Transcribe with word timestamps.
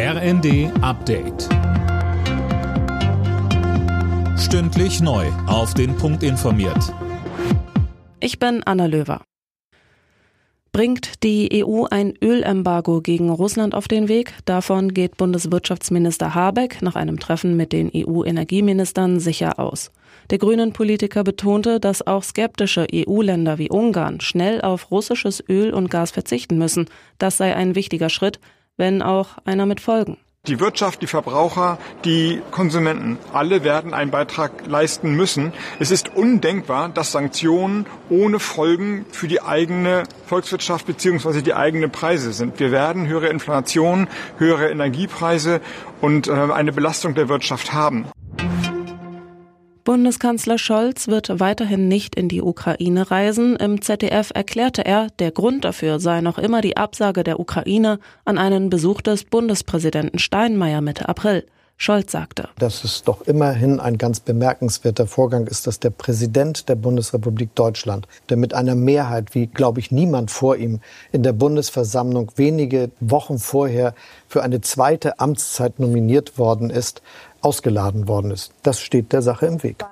RND 0.00 0.70
Update. 0.80 1.48
Stündlich 4.38 5.00
neu. 5.00 5.26
Auf 5.48 5.74
den 5.74 5.96
Punkt 5.96 6.22
informiert. 6.22 6.94
Ich 8.20 8.38
bin 8.38 8.62
Anna 8.64 8.86
Löwer. 8.86 9.22
Bringt 10.70 11.24
die 11.24 11.64
EU 11.64 11.86
ein 11.90 12.14
Ölembargo 12.22 13.00
gegen 13.00 13.28
Russland 13.28 13.74
auf 13.74 13.88
den 13.88 14.06
Weg? 14.06 14.34
Davon 14.44 14.94
geht 14.94 15.16
Bundeswirtschaftsminister 15.16 16.32
Habeck 16.32 16.80
nach 16.80 16.94
einem 16.94 17.18
Treffen 17.18 17.56
mit 17.56 17.72
den 17.72 17.90
EU-Energieministern 17.92 19.18
sicher 19.18 19.58
aus. 19.58 19.90
Der 20.30 20.38
grünen 20.38 20.72
Politiker 20.72 21.24
betonte, 21.24 21.80
dass 21.80 22.06
auch 22.06 22.22
skeptische 22.22 22.86
EU-Länder 22.94 23.58
wie 23.58 23.68
Ungarn 23.68 24.20
schnell 24.20 24.60
auf 24.60 24.92
russisches 24.92 25.42
Öl 25.48 25.74
und 25.74 25.90
Gas 25.90 26.12
verzichten 26.12 26.56
müssen. 26.56 26.86
Das 27.18 27.36
sei 27.36 27.56
ein 27.56 27.74
wichtiger 27.74 28.10
Schritt, 28.10 28.38
wenn 28.78 29.02
auch 29.02 29.36
einer 29.44 29.66
mit 29.66 29.80
Folgen. 29.80 30.16
Die 30.46 30.60
Wirtschaft, 30.60 31.02
die 31.02 31.06
Verbraucher, 31.06 31.76
die 32.06 32.40
Konsumenten, 32.50 33.18
alle 33.34 33.64
werden 33.64 33.92
einen 33.92 34.10
Beitrag 34.10 34.66
leisten 34.66 35.14
müssen. 35.14 35.52
Es 35.78 35.90
ist 35.90 36.14
undenkbar, 36.14 36.88
dass 36.88 37.12
Sanktionen 37.12 37.84
ohne 38.08 38.38
Folgen 38.38 39.04
für 39.10 39.28
die 39.28 39.42
eigene 39.42 40.04
Volkswirtschaft 40.26 40.86
bzw. 40.86 41.42
die 41.42 41.52
eigenen 41.52 41.90
Preise 41.90 42.32
sind. 42.32 42.58
Wir 42.60 42.70
werden 42.72 43.06
höhere 43.08 43.26
Inflation, 43.26 44.08
höhere 44.38 44.70
Energiepreise 44.70 45.60
und 46.00 46.28
äh, 46.28 46.32
eine 46.32 46.72
Belastung 46.72 47.14
der 47.14 47.28
Wirtschaft 47.28 47.74
haben. 47.74 48.06
Bundeskanzler 49.88 50.58
Scholz 50.58 51.08
wird 51.08 51.40
weiterhin 51.40 51.88
nicht 51.88 52.14
in 52.14 52.28
die 52.28 52.42
Ukraine 52.42 53.10
reisen. 53.10 53.56
Im 53.56 53.80
ZDF 53.80 54.32
erklärte 54.34 54.84
er, 54.84 55.06
der 55.18 55.30
Grund 55.30 55.64
dafür 55.64 55.98
sei 55.98 56.20
noch 56.20 56.36
immer 56.36 56.60
die 56.60 56.76
Absage 56.76 57.24
der 57.24 57.40
Ukraine 57.40 57.98
an 58.26 58.36
einen 58.36 58.68
Besuch 58.68 59.00
des 59.00 59.24
Bundespräsidenten 59.24 60.18
Steinmeier 60.18 60.82
Mitte 60.82 61.08
April. 61.08 61.46
Scholz 61.80 62.10
sagte, 62.10 62.48
dass 62.58 62.82
es 62.82 63.04
doch 63.04 63.22
immerhin 63.22 63.78
ein 63.78 63.98
ganz 63.98 64.18
bemerkenswerter 64.18 65.06
Vorgang 65.06 65.46
ist, 65.46 65.68
dass 65.68 65.78
der 65.78 65.90
Präsident 65.90 66.68
der 66.68 66.74
Bundesrepublik 66.74 67.54
Deutschland, 67.54 68.08
der 68.28 68.36
mit 68.36 68.52
einer 68.52 68.74
Mehrheit, 68.74 69.36
wie 69.36 69.46
glaube 69.46 69.78
ich 69.78 69.92
niemand 69.92 70.32
vor 70.32 70.56
ihm, 70.56 70.80
in 71.12 71.22
der 71.22 71.32
Bundesversammlung 71.32 72.32
wenige 72.34 72.90
Wochen 72.98 73.38
vorher 73.38 73.94
für 74.26 74.42
eine 74.42 74.60
zweite 74.60 75.20
Amtszeit 75.20 75.78
nominiert 75.78 76.36
worden 76.36 76.70
ist, 76.70 77.00
ausgeladen 77.42 78.08
worden 78.08 78.32
ist. 78.32 78.50
Das 78.64 78.80
steht 78.80 79.12
der 79.12 79.22
Sache 79.22 79.46
im 79.46 79.62
Weg. 79.62 79.84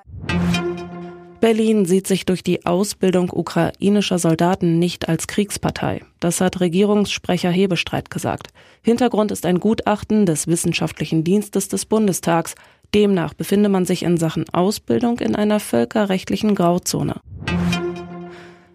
Berlin 1.47 1.85
sieht 1.85 2.09
sich 2.09 2.27
durch 2.27 2.43
die 2.43 2.67
Ausbildung 2.67 3.31
ukrainischer 3.33 4.19
Soldaten 4.19 4.81
nicht 4.81 5.09
als 5.09 5.29
Kriegspartei. 5.29 6.03
Das 6.19 6.41
hat 6.41 6.59
Regierungssprecher 6.59 7.53
Hebestreit 7.53 8.11
gesagt. 8.11 8.49
Hintergrund 8.83 9.31
ist 9.31 9.47
ein 9.47 9.61
Gutachten 9.61 10.27
des 10.27 10.49
Wissenschaftlichen 10.49 11.23
Dienstes 11.23 11.69
des 11.69 11.87
Bundestags. 11.87 12.57
Demnach 12.97 13.33
befinde 13.33 13.69
man 13.69 13.85
sich 13.85 14.03
in 14.03 14.17
Sachen 14.17 14.45
Ausbildung 14.53 15.21
in 15.21 15.37
einer 15.37 15.61
völkerrechtlichen 15.61 16.57
Grauzone. 16.57 17.21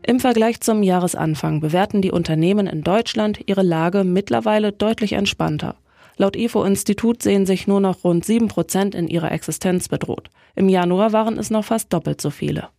Im 0.01 0.21
Vergleich 0.21 0.61
zum 0.61 0.81
Jahresanfang 0.81 1.59
bewerten 1.59 2.01
die 2.01 2.11
Unternehmen 2.11 2.67
in 2.67 2.83
Deutschland 2.83 3.41
ihre 3.47 3.63
Lage 3.63 4.05
mittlerweile 4.05 4.71
deutlich 4.71 5.11
entspannter. 5.11 5.75
Laut 6.17 6.35
IFO-Institut 6.35 7.23
sehen 7.23 7.45
sich 7.45 7.67
nur 7.67 7.79
noch 7.79 8.03
rund 8.03 8.25
sieben 8.25 8.47
Prozent 8.47 8.95
in 8.95 9.07
ihrer 9.07 9.31
Existenz 9.31 9.87
bedroht. 9.87 10.29
Im 10.55 10.69
Januar 10.69 11.13
waren 11.13 11.37
es 11.37 11.49
noch 11.49 11.65
fast 11.65 11.91
doppelt 11.93 12.21
so 12.21 12.29
viele. 12.29 12.69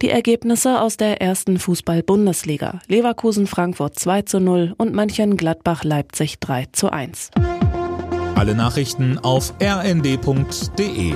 Die 0.00 0.10
Ergebnisse 0.10 0.80
aus 0.80 0.96
der 0.96 1.20
ersten 1.20 1.58
Fußball-Bundesliga. 1.58 2.80
Leverkusen 2.86 3.48
Frankfurt 3.48 3.98
2 3.98 4.22
zu 4.22 4.38
0 4.38 4.74
und 4.78 4.94
Mönchengladbach 4.94 5.82
Leipzig 5.82 6.38
3 6.38 6.66
zu 6.72 6.92
1. 6.92 7.32
Alle 8.36 8.54
Nachrichten 8.54 9.18
auf 9.18 9.52
rnd.de 9.60 11.14